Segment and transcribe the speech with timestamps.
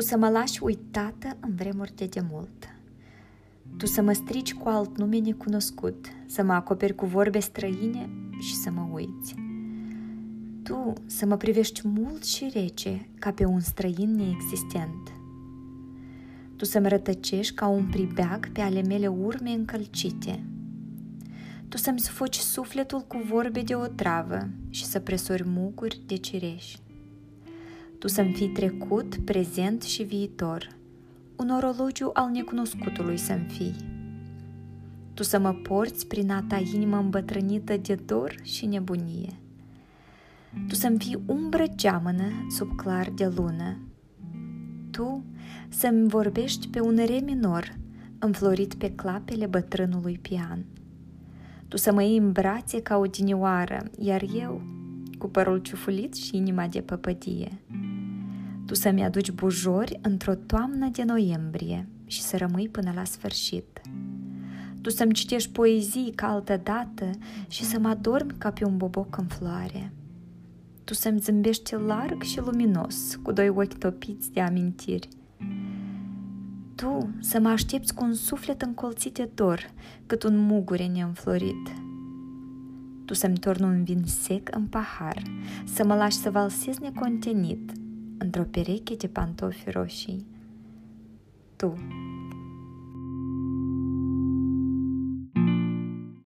[0.00, 2.68] să mă lași uitată în vremuri de demult.
[3.76, 8.10] Tu să mă strici cu alt nume necunoscut, să mă acoperi cu vorbe străine
[8.40, 9.34] și să mă uiți.
[10.62, 15.12] Tu să mă privești mult și rece, ca pe un străin neexistent.
[16.56, 20.44] Tu să-mi rătăcești ca un pribeag pe ale mele urme încălcite.
[21.68, 26.78] Tu să-mi sufoci sufletul cu vorbe de o travă și să presori muguri de cireși.
[28.04, 30.68] Tu să-mi fii trecut, prezent și viitor,
[31.36, 33.74] un orologiu al necunoscutului să-mi fii.
[35.14, 39.32] Tu să mă porți prin a ta inimă îmbătrânită de dor și nebunie.
[40.68, 43.78] Tu să-mi fii umbră geamănă sub clar de lună.
[44.90, 45.24] Tu
[45.68, 47.76] să-mi vorbești pe un re minor,
[48.18, 50.64] înflorit pe clapele bătrânului pian.
[51.68, 54.62] Tu să mă iei în brațe ca o dinioară, iar eu
[55.18, 57.63] cu părul ciufulit și inima de păpădie.
[58.66, 63.80] Tu să-mi aduci bujori într-o toamnă de noiembrie și să rămâi până la sfârșit.
[64.80, 67.10] Tu să-mi citești poezii ca altă dată
[67.48, 69.92] și să mă adormi ca pe un boboc în floare.
[70.84, 75.08] Tu să-mi zâmbești larg și luminos, cu doi ochi topiți de amintiri.
[76.74, 79.70] Tu să mă aștepți cu un suflet încolțit de dor,
[80.06, 81.72] cât un mugure neînflorit.
[83.04, 85.22] Tu să-mi torni un vin sec în pahar,
[85.64, 87.72] să mă lași să valsez necontenit,
[88.18, 90.26] într-o pereche de pantofi roșii.
[91.56, 91.74] Tu,